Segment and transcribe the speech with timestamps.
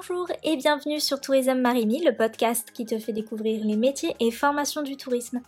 [0.00, 4.30] Bonjour et bienvenue sur Tourism Marimi, le podcast qui te fait découvrir les métiers et
[4.30, 5.42] formations du tourisme.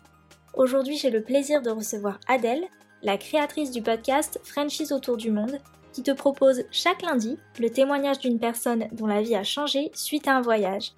[0.52, 2.64] Aujourd'hui, j'ai le plaisir de recevoir Adèle,
[3.02, 5.58] la créatrice du podcast Frenchies autour du monde,
[5.94, 10.28] qui te propose chaque lundi le témoignage d'une personne dont la vie a changé suite
[10.28, 10.92] à un voyage.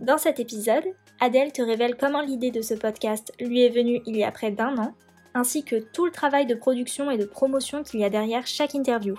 [0.00, 0.84] Dans cet épisode,
[1.20, 4.50] Adèle te révèle comment l'idée de ce podcast lui est venue il y a près
[4.50, 4.94] d'un an,
[5.34, 8.74] ainsi que tout le travail de production et de promotion qu'il y a derrière chaque
[8.74, 9.14] interview.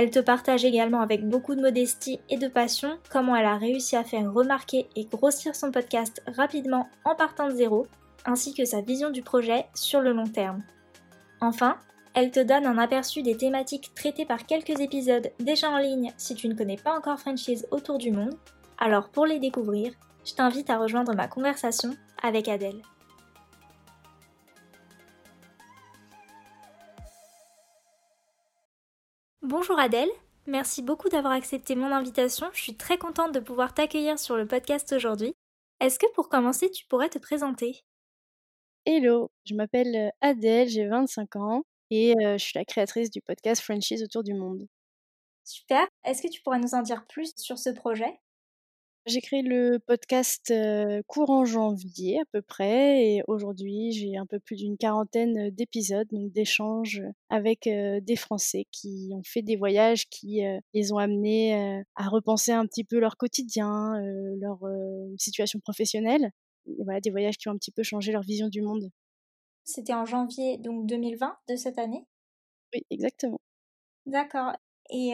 [0.00, 3.96] Elle te partage également avec beaucoup de modestie et de passion comment elle a réussi
[3.96, 7.84] à faire remarquer et grossir son podcast rapidement en partant de zéro,
[8.24, 10.62] ainsi que sa vision du projet sur le long terme.
[11.40, 11.78] Enfin,
[12.14, 16.36] elle te donne un aperçu des thématiques traitées par quelques épisodes déjà en ligne si
[16.36, 18.38] tu ne connais pas encore Franchise autour du monde.
[18.78, 19.90] Alors pour les découvrir,
[20.24, 21.90] je t'invite à rejoindre ma conversation
[22.22, 22.82] avec Adèle.
[29.60, 30.08] Bonjour Adèle,
[30.46, 32.46] merci beaucoup d'avoir accepté mon invitation.
[32.52, 35.34] Je suis très contente de pouvoir t'accueillir sur le podcast aujourd'hui.
[35.80, 37.82] Est-ce que pour commencer, tu pourrais te présenter?
[38.86, 43.20] Hello, je m'appelle euh, Adèle, j'ai 25 ans et euh, je suis la créatrice du
[43.20, 44.68] podcast Franchise autour du monde.
[45.42, 45.88] Super.
[46.04, 48.20] Est-ce que tu pourrais nous en dire plus sur ce projet?
[49.08, 50.52] J'ai créé le podcast
[51.06, 56.30] courant janvier à peu près et aujourd'hui j'ai un peu plus d'une quarantaine d'épisodes, donc
[56.32, 60.42] d'échanges avec des Français qui ont fait des voyages qui
[60.74, 63.94] les ont amenés à repenser un petit peu leur quotidien,
[64.40, 64.60] leur
[65.16, 66.30] situation professionnelle.
[66.66, 68.90] Et voilà, des voyages qui ont un petit peu changé leur vision du monde.
[69.64, 72.06] C'était en janvier donc 2020 de cette année?
[72.74, 73.40] Oui, exactement.
[74.06, 74.52] D'accord.
[74.90, 75.12] Et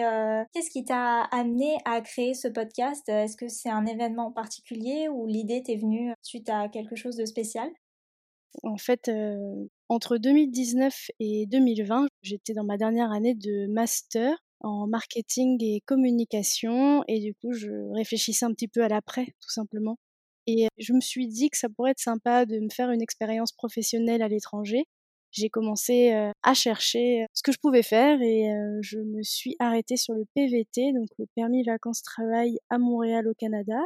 [0.53, 3.09] qu'est-ce qui t'a amené à créer ce podcast?
[3.09, 7.25] Est-ce que c'est un événement particulier ou l'idée t'est venue suite à quelque chose de
[7.27, 7.71] spécial?
[8.63, 9.11] En fait,
[9.89, 17.03] entre 2019 et 2020, j'étais dans ma dernière année de master en marketing et communication
[17.09, 19.97] et du coup, je réfléchissais un petit peu à l'après, tout simplement.
[20.47, 23.53] Et je me suis dit que ça pourrait être sympa de me faire une expérience
[23.53, 24.85] professionnelle à l'étranger
[25.35, 26.13] j'ai commencé
[26.43, 28.49] à chercher ce que je pouvais faire et
[28.83, 33.77] je me suis arrêtée sur le PVT, donc le permis vacances-travail à Montréal au Canada.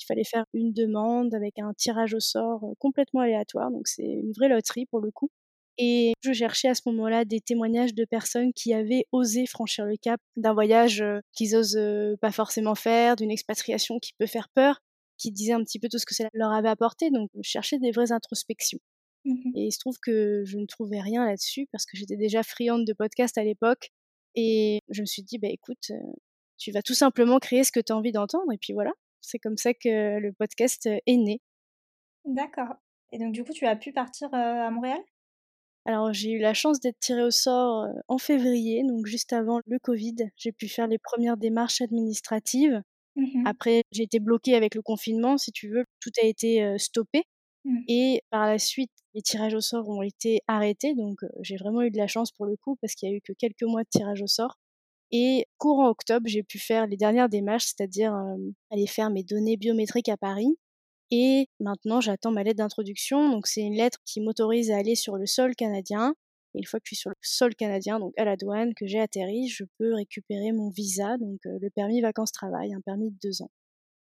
[0.00, 4.32] Il fallait faire une demande avec un tirage au sort complètement aléatoire, donc c'est une
[4.32, 5.30] vraie loterie pour le coup.
[5.78, 9.96] Et je cherchais à ce moment-là des témoignages de personnes qui avaient osé franchir le
[9.96, 11.78] cap d'un voyage qu'ils osent
[12.20, 14.80] pas forcément faire, d'une expatriation qui peut faire peur,
[15.18, 17.10] qui disaient un petit peu tout ce que ça leur avait apporté.
[17.10, 18.78] Donc, je cherchais des vraies introspections.
[19.24, 22.42] Mmh et il se trouve que je ne trouvais rien là-dessus parce que j'étais déjà
[22.42, 23.90] friande de podcast à l'époque.
[24.34, 25.92] Et je me suis dit, bah écoute,
[26.58, 28.52] tu vas tout simplement créer ce que tu as envie d'entendre.
[28.52, 31.40] Et puis voilà, c'est comme ça que le podcast est né.
[32.24, 32.74] D'accord.
[33.12, 35.00] Et donc du coup, tu as pu partir à Montréal?
[35.86, 39.78] Alors j'ai eu la chance d'être tirée au sort en février, donc juste avant le
[39.78, 40.16] Covid.
[40.36, 42.82] J'ai pu faire les premières démarches administratives.
[43.16, 45.84] Mmh Après, j'ai été bloquée avec le confinement, si tu veux.
[46.00, 47.24] Tout a été stoppé.
[47.64, 47.78] Mmh.
[47.88, 51.90] Et par la suite, les tirages au sort ont été arrêtés, donc j'ai vraiment eu
[51.90, 53.88] de la chance pour le coup parce qu'il y a eu que quelques mois de
[53.88, 54.58] tirage au sort.
[55.12, 58.14] Et courant octobre, j'ai pu faire les dernières démarches, c'est-à-dire
[58.70, 60.56] aller faire mes données biométriques à Paris.
[61.10, 63.30] Et maintenant, j'attends ma lettre d'introduction.
[63.30, 66.14] Donc, c'est une lettre qui m'autorise à aller sur le sol canadien.
[66.54, 68.86] Et une fois que je suis sur le sol canadien, donc à la douane, que
[68.86, 73.42] j'ai atterri, je peux récupérer mon visa, donc le permis vacances-travail, un permis de deux
[73.42, 73.50] ans.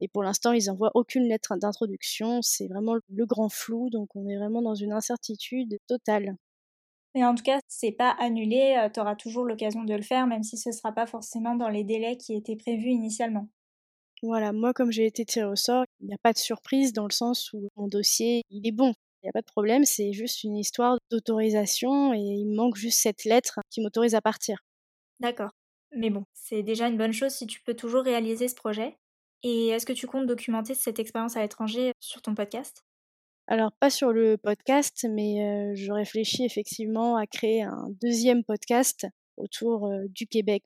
[0.01, 2.43] Et pour l'instant, ils n'envoient aucune lettre d'introduction.
[2.43, 6.37] C'est vraiment le grand flou, donc on est vraiment dans une incertitude totale.
[7.15, 10.27] Mais en tout cas, c'est pas annulé, euh, tu auras toujours l'occasion de le faire,
[10.27, 13.49] même si ce ne sera pas forcément dans les délais qui étaient prévus initialement.
[14.23, 17.07] Voilà, moi comme j'ai été tirée au sort, il n'y a pas de surprise dans
[17.07, 18.93] le sens où mon dossier, il est bon.
[19.23, 22.77] Il n'y a pas de problème, c'est juste une histoire d'autorisation et il me manque
[22.77, 24.59] juste cette lettre qui m'autorise à partir.
[25.21, 25.51] D'accord.
[25.93, 28.99] Mais bon, c'est déjà une bonne chose si tu peux toujours réaliser ce projet.
[29.43, 32.85] Et est-ce que tu comptes documenter cette expérience à l'étranger sur ton podcast?
[33.49, 39.07] Alors pas sur le podcast, mais je réfléchis effectivement à créer un deuxième podcast
[39.37, 40.65] autour du Québec.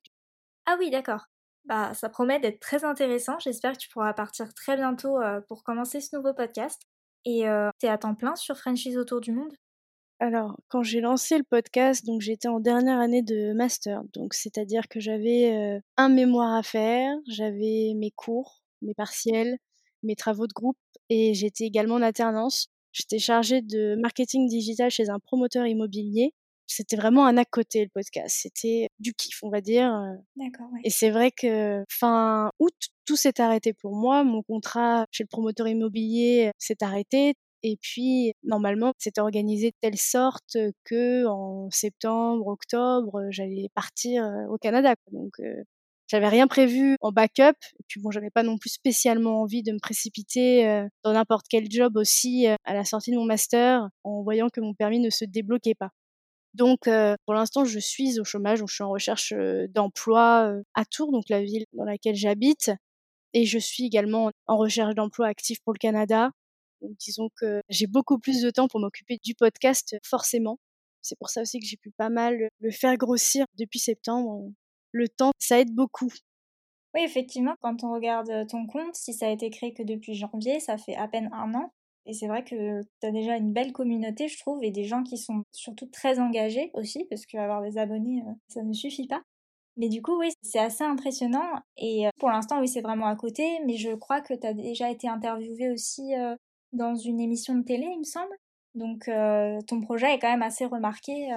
[0.67, 1.27] Ah oui, d'accord.
[1.67, 3.39] Bah, ça promet d'être très intéressant.
[3.39, 6.81] J'espère que tu pourras partir très bientôt pour commencer ce nouveau podcast.
[7.27, 7.43] Et
[7.81, 9.53] tu es à temps plein sur Franchise autour du monde?
[10.21, 14.87] Alors, quand j'ai lancé le podcast, donc j'étais en dernière année de master, donc c'est-à-dire
[14.87, 19.57] que j'avais un mémoire à faire, j'avais mes cours, mes partiels,
[20.03, 20.79] mes travaux de groupe
[21.09, 22.69] et j'étais également en alternance.
[22.93, 26.35] J'étais chargée de marketing digital chez un promoteur immobilier.
[26.67, 28.37] C'était vraiment un à côté le podcast.
[28.43, 29.93] C'était du kiff, on va dire.
[30.37, 30.69] D'accord.
[30.85, 32.75] Et c'est vrai que fin août,
[33.07, 34.23] tout s'est arrêté pour moi.
[34.23, 37.35] Mon contrat chez le promoteur immobilier s'est arrêté.
[37.63, 44.59] Et puis, normalement, c'était organisé de telle sorte que en septembre, octobre, j'allais partir au
[44.59, 44.95] Canada.
[45.13, 45.35] Donc,
[46.11, 47.55] J'avais rien prévu en backup.
[47.79, 51.47] Et puis bon, j'avais pas non plus spécialement envie de me précipiter euh, dans n'importe
[51.49, 54.99] quel job aussi euh, à la sortie de mon master en voyant que mon permis
[54.99, 55.91] ne se débloquait pas.
[56.55, 59.35] Donc euh, pour l'instant, je suis au chômage, donc je suis en recherche
[59.71, 62.73] d'emploi à Tours, donc la ville dans laquelle j'habite.
[63.35, 66.31] Et je suis également en recherche d'emploi actif pour le Canada.
[66.83, 70.59] Disons que j'ai beaucoup plus de temps pour m'occuper du podcast, forcément.
[71.03, 74.51] C'est pour ça aussi que j'ai pu pas mal le faire grossir depuis septembre
[74.93, 76.13] le temps, ça aide beaucoup.
[76.95, 80.15] Oui, effectivement, quand on regarde euh, ton compte, si ça a été créé que depuis
[80.15, 81.73] janvier, ça fait à peine un an.
[82.07, 85.03] Et c'est vrai que tu as déjà une belle communauté, je trouve, et des gens
[85.05, 89.23] qui sont surtout très engagés aussi, parce qu'avoir des abonnés, euh, ça ne suffit pas.
[89.77, 91.47] Mais du coup, oui, c'est assez impressionnant.
[91.77, 94.55] Et euh, pour l'instant, oui, c'est vraiment à côté, mais je crois que tu as
[94.55, 96.15] déjà été interviewé aussi
[96.73, 98.35] dans une émission de télé, il me semble.
[98.75, 99.11] Donc
[99.67, 101.29] ton projet est quand même assez remarqué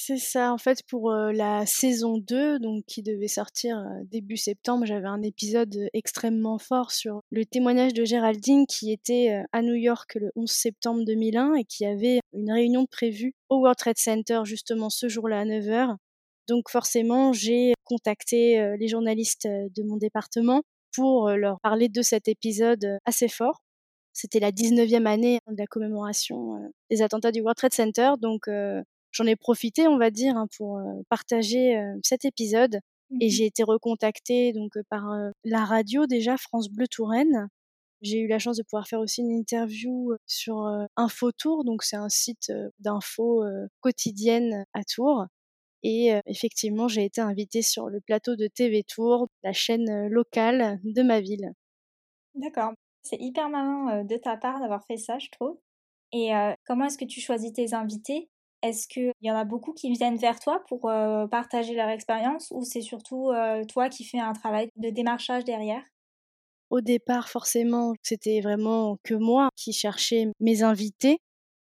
[0.00, 5.08] c'est ça, en fait, pour la saison 2, donc qui devait sortir début septembre, j'avais
[5.08, 10.30] un épisode extrêmement fort sur le témoignage de Géraldine qui était à New York le
[10.36, 15.08] 11 septembre 2001 et qui avait une réunion prévue au World Trade Center justement ce
[15.08, 15.96] jour-là à 9h.
[16.46, 20.62] Donc forcément, j'ai contacté les journalistes de mon département
[20.94, 23.62] pour leur parler de cet épisode assez fort.
[24.20, 26.60] C'était la 19e année de la commémoration
[26.90, 28.50] des attentats du World Trade Center, donc
[29.12, 32.80] j'en ai profité, on va dire, hein, pour partager cet épisode.
[33.20, 35.04] Et mmh j'ai été recontactée donc par
[35.44, 37.48] la radio déjà, France Bleu Touraine.
[38.02, 41.94] J'ai eu la chance de pouvoir faire aussi une interview sur Info Tour, donc c'est
[41.94, 43.44] un site d'infos
[43.78, 45.26] quotidienne à Tours.
[45.84, 51.02] Et effectivement, j'ai été invitée sur le plateau de TV Tour, la chaîne locale de
[51.02, 51.52] ma ville.
[52.34, 52.72] D'accord.
[53.08, 55.58] C'est hyper malin de ta part d'avoir fait ça, je trouve.
[56.12, 56.30] Et
[56.66, 58.28] comment est-ce que tu choisis tes invités?
[58.62, 62.48] Est-ce qu'il y en a beaucoup qui viennent vers toi pour euh, partager leur expérience
[62.50, 65.82] ou c'est surtout euh, toi qui fais un travail de démarchage derrière?
[66.70, 71.18] Au départ, forcément, c'était vraiment que moi qui cherchais mes invités.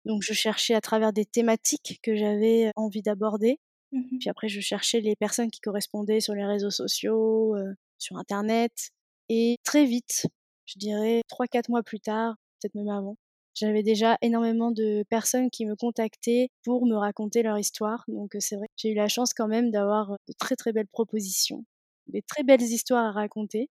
[0.07, 3.59] Donc je cherchais à travers des thématiques que j'avais envie d'aborder.
[3.93, 8.17] Mmh Puis après, je cherchais les personnes qui correspondaient sur les réseaux sociaux, euh, sur
[8.17, 8.91] Internet.
[9.29, 10.27] Et très vite,
[10.67, 13.17] je dirais 3-4 mois plus tard, peut-être même avant,
[13.55, 18.05] j'avais déjà énormément de personnes qui me contactaient pour me raconter leur histoire.
[18.09, 21.65] Donc c'est vrai j'ai eu la chance quand même d'avoir de très très belles propositions,
[22.09, 23.71] des très belles histoires à raconter.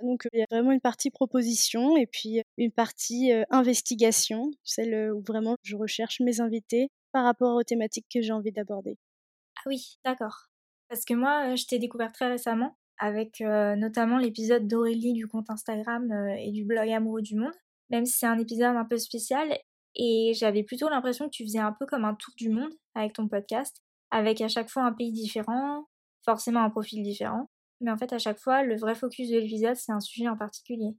[0.00, 5.22] Donc il y a vraiment une partie proposition et puis une partie investigation, celle où
[5.26, 8.98] vraiment je recherche mes invités par rapport aux thématiques que j'ai envie d'aborder.
[9.56, 10.46] Ah oui, d'accord.
[10.88, 16.10] Parce que moi, je t'ai découvert très récemment avec notamment l'épisode d'Aurélie du compte Instagram
[16.38, 17.54] et du blog Amoureux du Monde
[17.90, 19.56] même si c'est un épisode un peu spécial.
[19.96, 23.12] Et j'avais plutôt l'impression que tu faisais un peu comme un tour du monde avec
[23.12, 25.86] ton podcast, avec à chaque fois un pays différent,
[26.24, 27.48] forcément un profil différent.
[27.80, 30.36] Mais en fait, à chaque fois, le vrai focus de l'épisode, c'est un sujet en
[30.36, 30.96] particulier.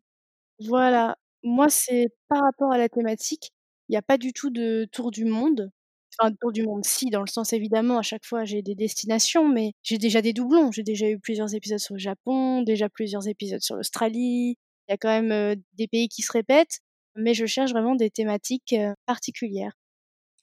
[0.59, 3.51] Voilà, moi, c'est par rapport à la thématique.
[3.89, 5.71] Il n'y a pas du tout de tour du monde.
[6.19, 9.49] Enfin, tour du monde, si, dans le sens évidemment, à chaque fois j'ai des destinations,
[9.49, 10.71] mais j'ai déjà des doublons.
[10.71, 14.57] J'ai déjà eu plusieurs épisodes sur le Japon, déjà plusieurs épisodes sur l'Australie,
[14.87, 16.79] il y a quand même des pays qui se répètent,
[17.15, 18.75] mais je cherche vraiment des thématiques
[19.05, 19.73] particulières.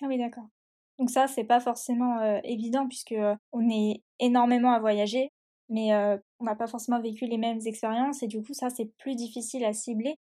[0.00, 0.44] Ah oui, d'accord.
[0.98, 3.14] Donc ça, c'est pas forcément évident puisque
[3.52, 5.30] on est énormément à voyager,
[5.68, 5.90] mais
[6.40, 9.64] on n'a pas forcément vécu les mêmes expériences et du coup, ça, c'est plus difficile
[9.64, 10.16] à cibler.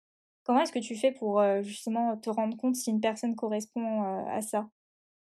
[0.44, 4.40] Comment est-ce que tu fais pour justement te rendre compte si une personne correspond à
[4.42, 4.68] ça?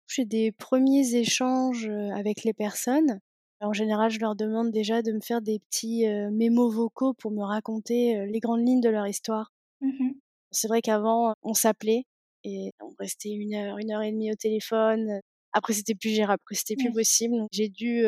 [0.08, 3.20] J'ai des premiers échanges avec les personnes
[3.60, 7.42] en général, je leur demande déjà de me faire des petits mémos vocaux pour me
[7.42, 9.50] raconter les grandes lignes de leur histoire.
[9.80, 10.12] Mmh
[10.52, 12.04] C'est vrai qu'avant, on s'appelait
[12.44, 15.20] et on restait une heure, une heure et demie au téléphone.
[15.52, 17.36] Après, c'était plus gérable, après, c'était plus possible.
[17.36, 18.04] Donc, j'ai dû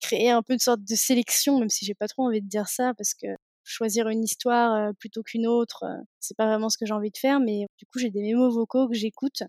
[0.00, 2.68] créer un peu de sorte de sélection, même si j'ai pas trop envie de dire
[2.68, 3.26] ça, parce que
[3.64, 5.84] choisir une histoire plutôt qu'une autre,
[6.20, 7.38] c'est pas vraiment ce que j'ai envie de faire.
[7.40, 9.42] Mais du coup, j'ai des mémos vocaux que j'écoute.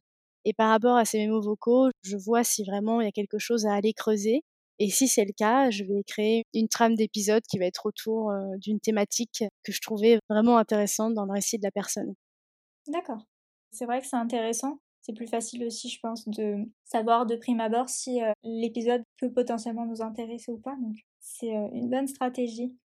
[0.45, 3.39] Et par rapport à ces mémos vocaux, je vois si vraiment il y a quelque
[3.39, 4.43] chose à aller creuser.
[4.79, 8.31] Et si c'est le cas, je vais créer une trame d'épisode qui va être autour
[8.57, 12.15] d'une thématique que je trouvais vraiment intéressante dans le récit de la personne.
[12.87, 13.23] D'accord.
[13.71, 14.79] C'est vrai que c'est intéressant.
[15.03, 19.85] C'est plus facile aussi, je pense, de savoir de prime abord si l'épisode peut potentiellement
[19.85, 20.75] nous intéresser ou pas.
[20.81, 22.75] Donc, c'est une bonne stratégie.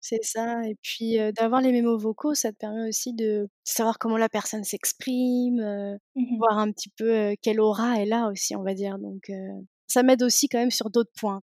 [0.00, 0.62] C'est ça.
[0.66, 4.64] Et puis, d'avoir les mémos vocaux, ça te permet aussi de savoir comment la personne
[4.64, 8.98] s'exprime, mmh voir un petit peu quelle aura elle a aussi, on va dire.
[8.98, 9.30] Donc,
[9.88, 11.42] ça m'aide aussi quand même sur d'autres points.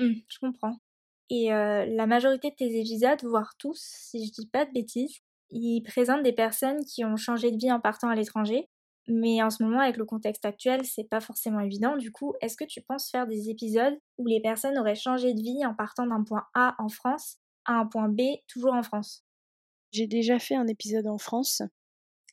[0.00, 0.76] Mmh, je comprends.
[1.30, 5.18] Et la majorité de tes épisodes, voire tous, si je dis pas de bêtises,
[5.50, 8.68] ils présentent des personnes qui ont changé de vie en partant à l'étranger.
[9.08, 11.96] Mais en ce moment, avec le contexte actuel, c'est pas forcément évident.
[11.96, 15.40] Du coup, est-ce que tu penses faire des épisodes où les personnes auraient changé de
[15.40, 19.24] vie en partant d'un point A en France à un point B toujours en France
[19.92, 21.62] J'ai déjà fait un épisode en France.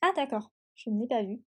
[0.02, 1.42] Ah d'accord, je ne l'ai pas vu.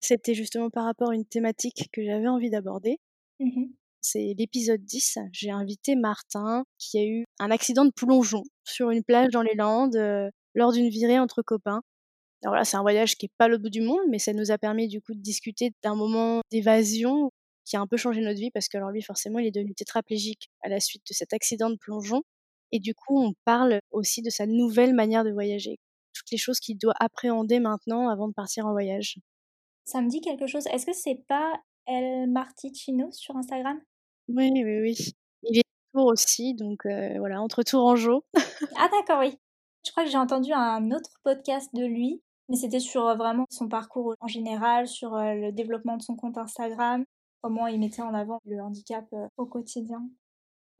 [0.00, 3.00] C'était justement par rapport à une thématique que j'avais envie d'aborder.
[3.40, 3.66] Mmh
[4.04, 5.18] c'est l'épisode 10.
[5.32, 9.54] J'ai invité Martin qui a eu un accident de plongeon sur une plage dans les
[9.54, 11.80] Landes euh, lors d'une virée entre copains.
[12.44, 14.50] Alors là, c'est un voyage qui est pas l'autre bout du monde, mais ça nous
[14.50, 17.30] a permis du coup de discuter d'un moment d'évasion
[17.64, 19.74] qui a un peu changé notre vie parce que alors lui, forcément, il est devenu
[19.74, 22.22] tétraplégique à la suite de cet accident de plongeon.
[22.74, 25.78] Et du coup, on parle aussi de sa nouvelle manière de voyager,
[26.12, 29.20] toutes les choses qu'il doit appréhender maintenant avant de partir en voyage.
[29.84, 30.66] Ça me dit quelque chose.
[30.66, 31.52] Est-ce que c'est pas
[31.86, 33.80] El Marticino sur Instagram?
[34.26, 34.96] Oui, oui, oui.
[35.44, 38.24] Il est Tours aussi, donc euh, voilà, entre Tourangeau.
[38.76, 39.38] ah d'accord, oui.
[39.86, 43.44] Je crois que j'ai entendu un autre podcast de lui, mais c'était sur euh, vraiment
[43.50, 47.04] son parcours en général, sur euh, le développement de son compte Instagram,
[47.40, 49.04] comment il mettait en avant le handicap
[49.36, 50.02] au quotidien.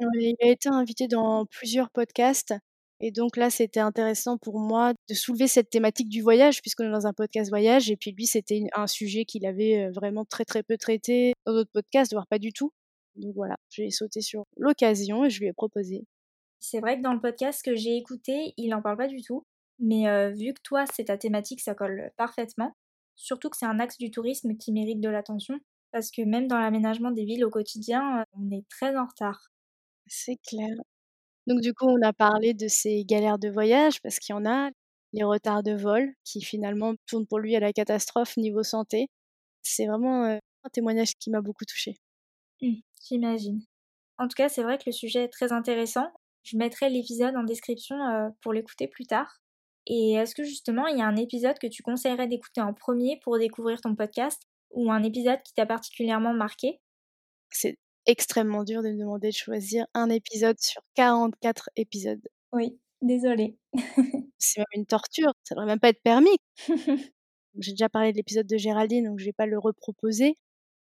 [0.01, 2.55] Il a été invité dans plusieurs podcasts.
[3.01, 6.93] Et donc là, c'était intéressant pour moi de soulever cette thématique du voyage, puisqu'on est
[6.93, 7.91] dans un podcast voyage.
[7.91, 11.73] Et puis lui, c'était un sujet qu'il avait vraiment très très peu traité dans d'autres
[11.73, 12.73] podcasts, voire pas du tout.
[13.17, 16.05] Donc voilà, j'ai sauté sur l'occasion et je lui ai proposé.
[16.61, 19.45] C'est vrai que dans le podcast que j'ai écouté, il n'en parle pas du tout.
[19.79, 22.77] Mais vu que toi, c'est ta thématique, ça colle parfaitement.
[23.17, 25.59] Surtout que c'est un axe du tourisme qui mérite de l'attention.
[25.93, 29.51] Parce que même dans l'aménagement des villes au quotidien, on est très en retard.
[30.07, 30.69] C'est clair.
[31.47, 34.47] Donc du coup, on a parlé de ces galères de voyage, parce qu'il y en
[34.47, 34.71] a,
[35.13, 39.09] les retards de vol, qui finalement tournent pour lui à la catastrophe niveau santé.
[39.63, 41.97] C'est vraiment euh, un témoignage qui m'a beaucoup touchée.
[42.63, 42.75] Mmh,
[43.07, 43.61] j'imagine.
[44.19, 46.09] En tout cas, c'est vrai que le sujet est très intéressant.
[46.45, 49.39] Je mettrai l'épisode en description euh, pour l'écouter plus tard.
[49.87, 53.21] Et est-ce que justement, il y a un épisode que tu conseillerais d'écouter en premier
[53.23, 56.81] pour découvrir ton podcast ou un épisode qui t'a particulièrement marqué?
[57.51, 62.27] C'est extrêmement dur de me demander de choisir un épisode sur 44 épisodes.
[62.53, 63.57] Oui, désolée.
[64.39, 66.39] c'est même une torture, ça devrait même pas être permis.
[67.59, 70.35] J'ai déjà parlé de l'épisode de Géraldine, donc je vais pas le reproposer.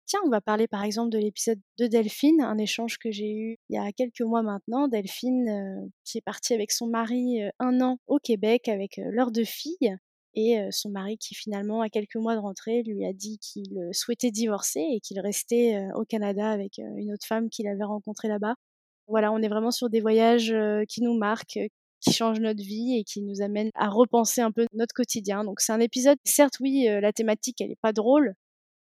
[0.07, 3.59] Tiens, on va parler par exemple de l'épisode de Delphine, un échange que j'ai eu
[3.69, 4.87] il y a quelques mois maintenant.
[4.87, 9.11] Delphine euh, qui est partie avec son mari euh, un an au Québec avec euh,
[9.11, 9.97] leurs deux filles
[10.37, 14.31] et son mari qui finalement à quelques mois de rentrée lui a dit qu'il souhaitait
[14.31, 18.55] divorcer et qu'il restait au Canada avec une autre femme qu'il avait rencontrée là-bas.
[19.09, 20.55] Voilà, on est vraiment sur des voyages
[20.89, 21.59] qui nous marquent,
[22.01, 25.43] qui changent notre vie et qui nous amènent à repenser un peu notre quotidien.
[25.43, 28.35] Donc c'est un épisode, certes oui, la thématique elle est pas drôle,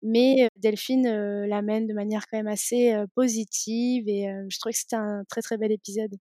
[0.03, 1.09] mais Delphine
[1.47, 5.59] l'amène de manière quand même assez positive et je trouve que c'était un très très
[5.59, 6.15] bel épisode.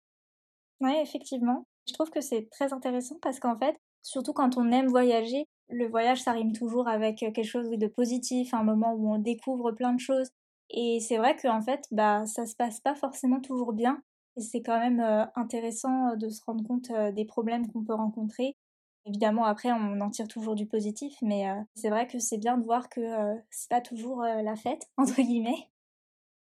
[0.81, 1.65] Oui, effectivement.
[1.87, 5.87] Je trouve que c'est très intéressant parce qu'en fait, surtout quand on aime voyager, le
[5.87, 9.93] voyage ça rime toujours avec quelque chose de positif, un moment où on découvre plein
[9.93, 10.29] de choses.
[10.71, 14.01] Et c'est vrai qu'en fait, bah, ça se passe pas forcément toujours bien.
[14.37, 15.01] Et c'est quand même
[15.35, 18.55] intéressant de se rendre compte des problèmes qu'on peut rencontrer
[19.05, 22.63] Évidemment, après, on en tire toujours du positif, mais c'est vrai que c'est bien de
[22.63, 23.01] voir que
[23.49, 25.69] c'est pas toujours la fête, entre guillemets.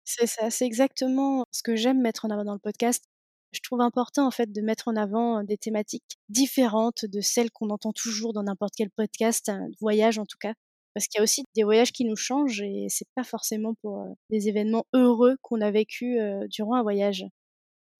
[0.04, 3.04] C'est ça, c'est exactement ce que j'aime mettre en avant dans le podcast.
[3.52, 7.70] Je trouve important en fait de mettre en avant des thématiques différentes de celles qu'on
[7.70, 9.50] entend toujours dans n'importe quel podcast,
[9.80, 10.52] voyage en tout cas,
[10.94, 14.06] parce qu'il y a aussi des voyages qui nous changent et c'est pas forcément pour
[14.30, 16.18] des événements heureux qu'on a vécu
[16.50, 17.24] durant un voyage.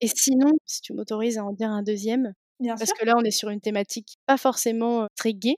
[0.01, 2.33] Et sinon, si tu m'autorises à en dire un deuxième,
[2.77, 5.55] parce que là, on est sur une thématique pas forcément très gaie.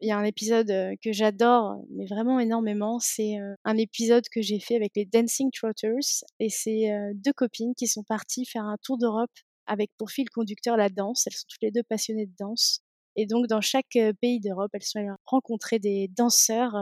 [0.00, 2.98] Il y a un épisode que j'adore, mais vraiment énormément.
[3.00, 6.24] C'est un épisode que j'ai fait avec les Dancing Trotters.
[6.38, 9.30] Et c'est deux copines qui sont parties faire un tour d'Europe
[9.66, 11.26] avec pour fil conducteur la danse.
[11.26, 12.80] Elles sont toutes les deux passionnées de danse.
[13.16, 16.76] Et donc, dans chaque pays d'Europe, elles sont allées rencontrer des danseurs.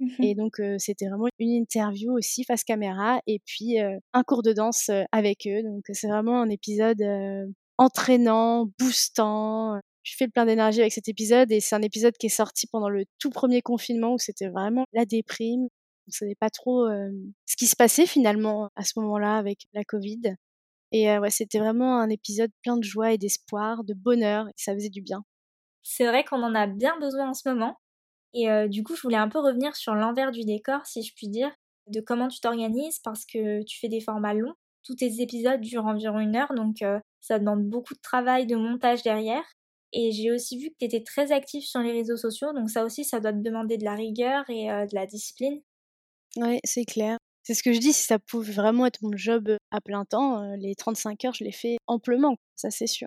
[0.00, 3.20] Mmh et donc, c'était vraiment une interview aussi face caméra.
[3.26, 5.62] Et puis, un cours de danse avec eux.
[5.64, 7.02] Donc, c'est vraiment un épisode
[7.78, 9.80] entraînant, boostant.
[10.04, 12.66] Je fais le plein d'énergie avec cet épisode et c'est un épisode qui est sorti
[12.66, 15.68] pendant le tout premier confinement où c'était vraiment la déprime.
[16.06, 16.86] On savait pas trop
[17.46, 20.36] ce qui se passait finalement à ce moment-là avec la Covid.
[20.92, 24.74] Et ouais, c'était vraiment un épisode plein de joie et d'espoir, de bonheur, et ça
[24.74, 25.24] faisait du bien.
[25.82, 27.78] C'est vrai qu'on en a bien besoin en ce moment.
[28.34, 31.28] Et du coup, je voulais un peu revenir sur l'envers du décor, si je puis
[31.28, 31.50] dire,
[31.86, 34.54] de comment tu t'organises, parce que tu fais des formats longs.
[34.82, 36.84] Tous tes épisodes durent environ une heure, donc
[37.20, 39.44] ça demande beaucoup de travail, de montage derrière.
[39.96, 42.84] Et j'ai aussi vu que tu étais très actif sur les réseaux sociaux, donc ça
[42.84, 45.62] aussi, ça doit te demander de la rigueur et euh, de la discipline.
[46.36, 47.16] Oui, c'est clair.
[47.44, 50.04] C'est ce que je dis, si ça pouvait vraiment être mon job euh, à plein
[50.04, 53.06] temps, euh, les 35 heures, je les fais amplement, ça c'est sûr.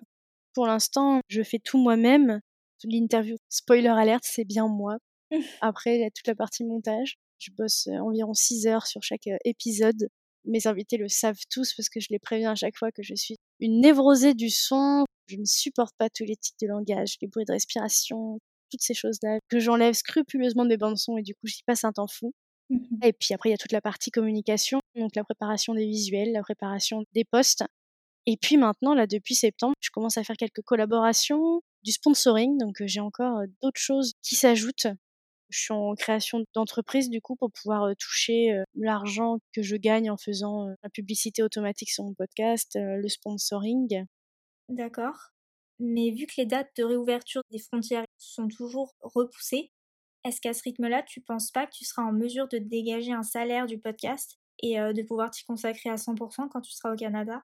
[0.53, 2.39] Pour l'instant, je fais tout moi-même.
[2.86, 4.98] L'interview, spoiler alert, c'est bien moi.
[5.62, 7.17] Après, il y a toute la partie montage.
[7.38, 10.08] Je bosse environ 6 heures sur chaque épisode.
[10.46, 13.13] Mes invités le savent tous parce que je les préviens à chaque fois que je
[13.13, 15.03] suis une névrosée du son.
[15.27, 18.39] Je ne supporte pas tous les tics de langage, les bruits de respiration,
[18.72, 21.84] toutes ces choses-là que j'enlève scrupuleusement de mes bandes son et du coup j'y passe
[21.84, 22.34] un temps fou.
[22.69, 25.86] Mmh et puis après il y a toute la partie communication, donc la préparation des
[25.86, 27.63] visuels, la préparation des posts.
[28.25, 32.81] Et puis maintenant là depuis septembre, je commence à faire quelques collaborations, du sponsoring, donc
[32.86, 34.88] j'ai encore d'autres choses qui s'ajoutent.
[35.50, 40.17] Je suis en création d'entreprise du coup pour pouvoir toucher l'argent que je gagne en
[40.17, 44.05] faisant la publicité automatique sur mon podcast, le sponsoring.
[44.69, 45.31] D'accord.
[45.79, 49.71] Mais vu que les dates de réouverture des frontières sont toujours repoussées,
[50.24, 53.24] est-ce qu'à ce rythme-là, tu penses pas que tu seras en mesure de dégager un
[53.24, 57.43] salaire du podcast et de pouvoir t'y consacrer à 100% quand tu seras au Canada?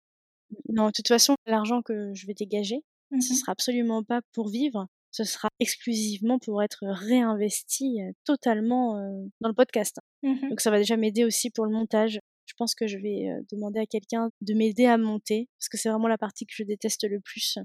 [0.69, 2.84] Non, de toute façon, l'argent que je vais dégager,
[3.19, 8.95] ce mmh sera absolument pas pour vivre, ce sera exclusivement pour être réinvesti totalement
[9.41, 10.00] dans le podcast.
[10.24, 12.19] Mmh Donc ça va déjà m'aider aussi pour le montage.
[12.56, 15.90] Je pense que je vais demander à quelqu'un de m'aider à monter, parce que c'est
[15.90, 17.58] vraiment la partie que je déteste le plus.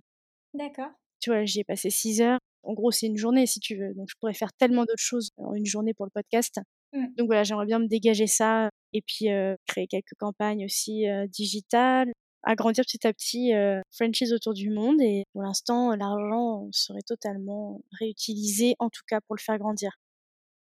[0.52, 0.90] D'accord.
[1.20, 2.40] Tu vois, j'y ai passé 6 heures.
[2.64, 3.94] En gros, c'est une journée si tu veux.
[3.94, 6.58] Donc, je pourrais faire tellement d'autres choses en une journée pour le podcast.
[6.92, 7.06] Mmh.
[7.16, 9.26] Donc voilà, j'aimerais bien me dégager ça et puis
[9.68, 12.10] créer quelques campagnes aussi digitales,
[12.42, 13.52] agrandir petit à petit
[13.92, 15.00] franchise autour du monde.
[15.00, 19.92] Et pour l'instant, l'argent serait totalement réutilisé, en tout cas pour le faire grandir.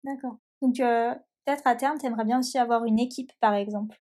[0.04, 0.40] D'accord.
[0.64, 4.02] Donc peut-être à terme, tu aimerais bien aussi avoir une équipe, par exemple?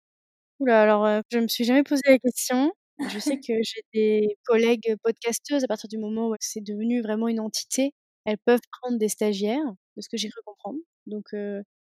[0.60, 2.72] Oula, alors je me suis jamais posé la question.
[3.06, 7.28] Je sais que j'ai des collègues podcasteuses, à partir du moment où c'est devenu vraiment
[7.28, 7.92] une entité,
[8.24, 9.62] elles peuvent prendre des stagiaires,
[9.96, 10.78] de ce que j'ai cru comprendre.
[11.06, 11.26] Donc,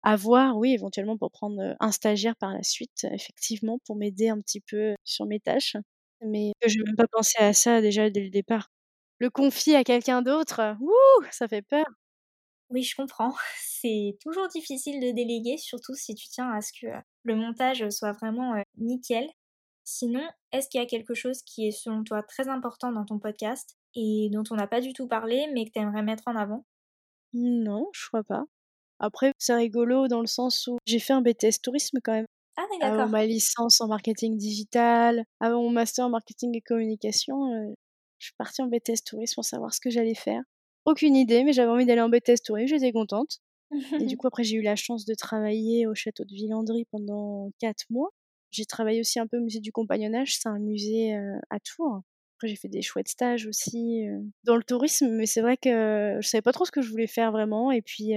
[0.03, 4.39] à voir, oui, éventuellement pour prendre un stagiaire par la suite, effectivement, pour m'aider un
[4.39, 5.75] petit peu sur mes tâches.
[6.21, 8.69] Mais je n'ai même pas pensé à ça déjà dès le départ.
[9.19, 11.85] Le confier à quelqu'un d'autre, ouh, ça fait peur.
[12.69, 13.33] Oui, je comprends.
[13.59, 16.87] C'est toujours difficile de déléguer, surtout si tu tiens à ce que
[17.27, 19.29] le montage soit vraiment nickel.
[19.83, 23.19] Sinon, est-ce qu'il y a quelque chose qui est selon toi très important dans ton
[23.19, 26.35] podcast et dont on n'a pas du tout parlé mais que tu aimerais mettre en
[26.35, 26.65] avant?
[27.33, 28.43] Non, je crois pas.
[28.99, 32.25] Après, c'est rigolo dans le sens où j'ai fait un BTS tourisme quand même.
[32.55, 33.09] Ah oui, Avant d'accord.
[33.09, 37.75] ma licence en marketing digital, avant mon master en marketing et communication,
[38.19, 40.43] je suis partie en BTS tourisme pour savoir ce que j'allais faire.
[40.85, 43.39] Aucune idée, mais j'avais envie d'aller en BTS tourisme, j'étais contente.
[43.99, 47.51] Et du coup, après, j'ai eu la chance de travailler au château de Villandry pendant
[47.59, 48.09] quatre mois.
[48.51, 51.15] J'ai travaillé aussi un peu au musée du compagnonnage, c'est un musée
[51.49, 52.01] à Tours.
[52.37, 54.05] Après, j'ai fait des chouettes stages aussi
[54.43, 57.07] dans le tourisme, mais c'est vrai que je savais pas trop ce que je voulais
[57.07, 57.71] faire vraiment.
[57.71, 58.13] Et puis,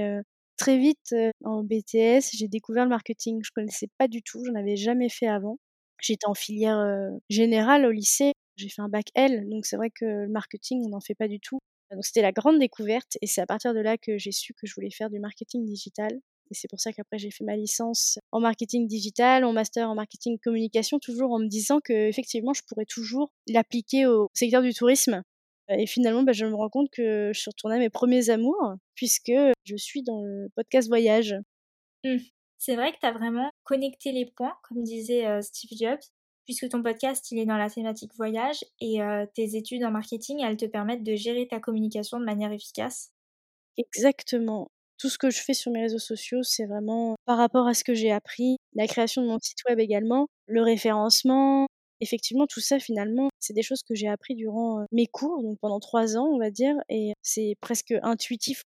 [0.57, 3.41] très vite, en BTS, j'ai découvert le marketing.
[3.45, 5.59] Je connaissais pas du tout, j'en avais jamais fait avant.
[6.01, 6.81] J'étais en filière
[7.29, 10.91] générale au lycée, j'ai fait un bac L, donc c'est vrai que le marketing, on
[10.91, 11.59] n'en fait pas du tout.
[11.91, 14.67] Donc c'était la grande découverte, et c'est à partir de là que j'ai su que
[14.67, 16.13] je voulais faire du marketing digital.
[16.51, 19.95] Et c'est pour ça qu'après j'ai fait ma licence en marketing digital, mon master en
[19.95, 24.75] marketing communication, toujours en me disant que effectivement je pourrais toujours l'appliquer au secteur du
[24.75, 25.23] tourisme.
[25.69, 28.75] Et finalement, bah, je me rends compte que je suis retournée à mes premiers amours,
[28.97, 29.31] puisque
[29.65, 31.37] je suis dans le podcast voyage.
[32.03, 32.17] Mmh.
[32.59, 36.03] C'est vrai que tu as vraiment connecté les points, comme disait Steve Jobs,
[36.51, 38.99] puisque ton podcast il est dans la thématique voyage et
[39.35, 43.13] tes études en marketing elles te permettent de gérer ta communication de manière efficace.
[43.77, 44.69] Exactement
[45.01, 47.85] tout ce que je fais sur mes réseaux sociaux, c'est vraiment par rapport à ce
[47.85, 51.67] que j'ai appris, la création de mon site web également, le référencement.
[52.01, 55.81] Effectivement, tout ça, finalement, c'est des choses que j'ai appris durant mes cours, donc pendant
[55.81, 58.65] trois ans, on va dire, et c'est presque intuitif.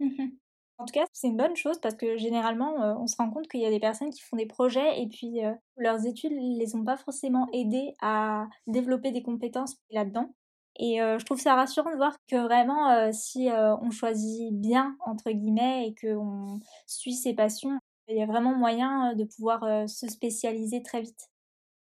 [0.00, 0.39] Mmh
[0.80, 3.60] en tout cas, c'est une bonne chose parce que généralement, on se rend compte qu'il
[3.60, 5.40] y a des personnes qui font des projets et puis
[5.76, 10.34] leurs études ne les ont pas forcément aidés à développer des compétences là-dedans.
[10.78, 15.88] Et je trouve ça rassurant de voir que vraiment, si on choisit bien, entre guillemets,
[15.88, 21.02] et qu'on suit ses passions, il y a vraiment moyen de pouvoir se spécialiser très
[21.02, 21.28] vite.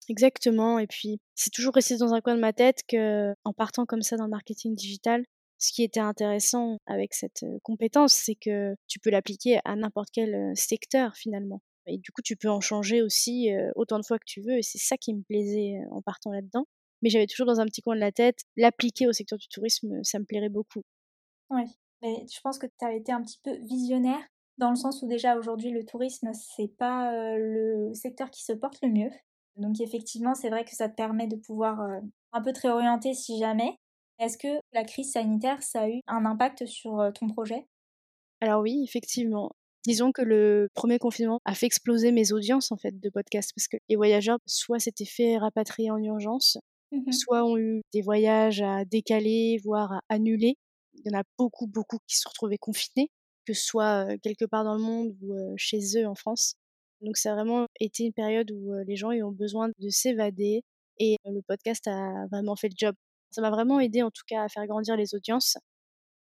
[0.10, 0.80] Exactement.
[0.80, 4.02] Et puis, c'est toujours resté dans un coin de ma tête que, en partant comme
[4.02, 5.24] ça dans le marketing digital,
[5.62, 10.52] ce qui était intéressant avec cette compétence, c'est que tu peux l'appliquer à n'importe quel
[10.56, 11.62] secteur finalement.
[11.88, 14.58] Et du coup, tu peux en changer aussi autant de fois que tu veux.
[14.58, 16.66] Et c'est ça qui me plaisait en partant là-dedans
[17.02, 20.04] mais j'avais toujours dans un petit coin de la tête, l'appliquer au secteur du tourisme,
[20.04, 20.82] ça me plairait beaucoup.
[21.50, 21.64] Oui,
[22.02, 24.22] mais je pense que tu as été un petit peu visionnaire,
[24.58, 28.80] dans le sens où déjà aujourd'hui le tourisme, c'est pas le secteur qui se porte
[28.84, 29.10] le mieux.
[29.58, 31.82] Donc effectivement, c'est vrai que ça te permet de pouvoir
[32.32, 33.76] un peu te réorienter si jamais.
[34.22, 37.68] Est-ce que la crise sanitaire, ça a eu un impact sur ton projet?
[38.40, 39.52] Alors oui, effectivement.
[39.86, 43.68] Disons que le premier confinement a fait exploser mes audiences en fait de podcasts parce
[43.68, 46.58] que les voyageurs soit s'étaient fait rapatrier en urgence,
[46.92, 50.56] Mmh soit ont eu des voyages à décaler, voire à annuler.
[50.96, 53.10] Il y en a beaucoup, beaucoup qui se retrouvaient confinés.
[53.46, 56.56] que ce soit quelque part dans le monde ou chez eux en France.
[57.02, 60.64] Donc ça a vraiment été une période où les gens ont besoin de s'évader
[61.00, 62.96] et le podcast a vraiment fait le job.
[63.32, 65.58] Ça m'a vraiment aidé en tout cas à faire grandir les audiences.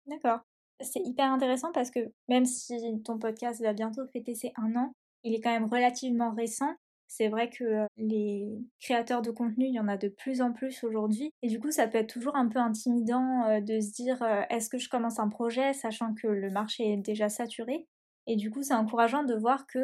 [0.06, 0.40] D'accord.
[0.80, 4.92] C'est hyper intéressant parce que même si ton podcast va bientôt fêter ses un an,
[5.22, 6.74] il est quand même relativement récent.
[7.06, 8.48] C'est vrai que les
[8.80, 11.30] créateurs de contenu, il y en a de plus en plus aujourd'hui.
[11.42, 14.78] Et du coup, ça peut être toujours un peu intimidant de se dire est-ce que
[14.78, 17.86] je commence un projet sachant que le marché est déjà saturé?
[18.26, 19.78] Et du coup, c'est encourageant de voir que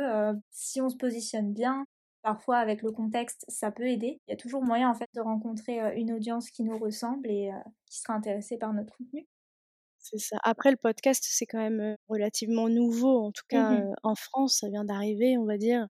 [0.50, 1.84] si on se positionne bien,
[2.22, 4.20] parfois avec le contexte, ça peut aider.
[4.26, 7.50] Il y a toujours moyen en fait de rencontrer une audience qui nous ressemble et
[7.86, 9.26] qui sera intéressée par notre contenu.
[9.98, 10.38] C'est ça.
[10.42, 13.18] Après, le podcast, c'est quand même relativement nouveau.
[13.26, 15.86] En tout cas, mmh en France, ça vient d'arriver, on va dire.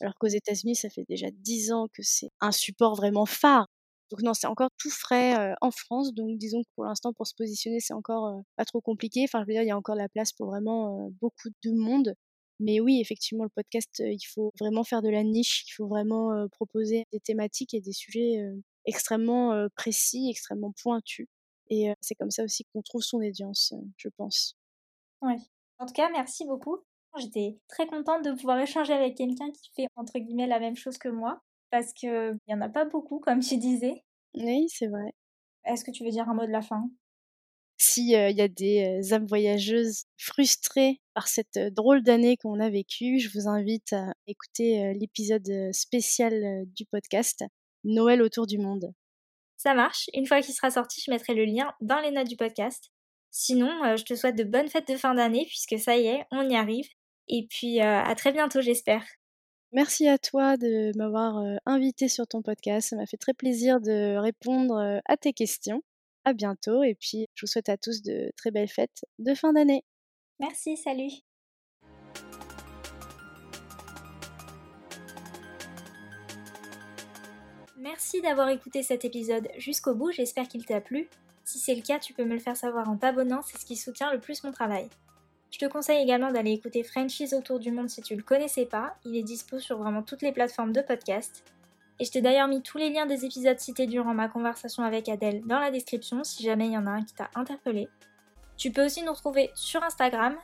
[0.00, 3.66] Alors qu'aux États-Unis, ça fait déjà dix ans que c'est un support vraiment phare.
[4.10, 6.14] Donc non, c'est encore tout frais en France.
[6.14, 9.22] Donc disons que pour l'instant, pour se positionner, c'est encore pas trop compliqué.
[9.24, 12.14] Enfin, je veux dire, il y a encore la place pour vraiment beaucoup de monde.
[12.62, 15.64] Mais oui, effectivement, le podcast, il faut vraiment faire de la niche.
[15.68, 18.38] Il faut vraiment proposer des thématiques et des sujets
[18.86, 21.26] extrêmement précis, extrêmement pointus.
[21.70, 24.56] Et c'est comme ça aussi qu'on trouve son audience, je pense.
[25.22, 25.34] Oui.
[25.78, 26.78] En tout cas, merci beaucoup.
[27.18, 30.98] J'étais très contente de pouvoir échanger avec quelqu'un qui fait entre guillemets la même chose
[30.98, 34.04] que moi, parce qu'il n'y en a pas beaucoup, comme tu disais.
[34.34, 35.14] Oui, c'est vrai.
[35.64, 36.88] Est-ce que tu veux dire un mot de la fin?
[37.84, 43.28] S'il y a des âmes voyageuses frustrées par cette drôle d'année qu'on a vécue, je
[43.34, 47.44] vous invite à écouter l'épisode spécial du podcast
[47.82, 48.94] Noël autour du monde.
[49.56, 50.08] Ça marche.
[50.14, 52.92] Une fois qu'il sera sorti, je mettrai le lien dans les notes du podcast.
[53.32, 56.48] Sinon, je te souhaite de bonnes fêtes de fin d'année puisque ça y est, on
[56.48, 56.86] y arrive.
[57.26, 59.04] Et puis à très bientôt, j'espère.
[59.72, 62.90] Merci à toi de m'avoir invité sur ton podcast.
[62.90, 65.82] Ça m'a fait très plaisir de répondre à tes questions.
[66.24, 69.52] À bientôt et puis je vous souhaite à tous de très belles fêtes de fin
[69.52, 69.84] d'année.
[70.38, 71.10] Merci, salut.
[77.76, 81.08] Merci d'avoir écouté cet épisode jusqu'au bout, j'espère qu'il t'a plu.
[81.44, 83.76] Si c'est le cas, tu peux me le faire savoir en t'abonnant, c'est ce qui
[83.76, 84.88] soutient le plus mon travail.
[85.50, 88.96] Je te conseille également d'aller écouter Frenchies autour du monde si tu le connaissais pas,
[89.04, 91.44] il est dispo sur vraiment toutes les plateformes de podcast.
[92.02, 95.08] Et je t'ai d'ailleurs mis tous les liens des épisodes cités durant ma conversation avec
[95.08, 97.86] Adèle dans la description si jamais il y en a un qui t'a interpellé.
[98.56, 100.34] Tu peux aussi nous retrouver sur Instagram,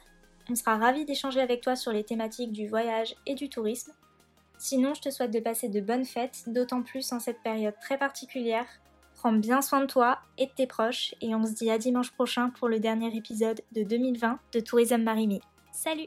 [0.48, 3.92] on sera ravis d'échanger avec toi sur les thématiques du voyage et du tourisme.
[4.56, 7.98] Sinon, je te souhaite de passer de bonnes fêtes, d'autant plus en cette période très
[7.98, 8.66] particulière.
[9.16, 12.12] Prends bien soin de toi et de tes proches et on se dit à dimanche
[12.12, 15.40] prochain pour le dernier épisode de 2020 de Tourisme Marimi.
[15.72, 16.06] Salut